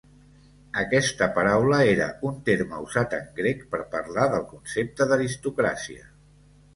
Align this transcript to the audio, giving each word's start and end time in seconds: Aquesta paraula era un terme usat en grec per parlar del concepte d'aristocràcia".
Aquesta 0.83 1.25
paraula 1.33 1.81
era 1.89 2.07
un 2.29 2.39
terme 2.47 2.79
usat 2.85 3.13
en 3.17 3.27
grec 3.41 3.61
per 3.75 3.81
parlar 3.97 4.25
del 4.31 4.47
concepte 4.55 5.07
d'aristocràcia". 5.13 6.09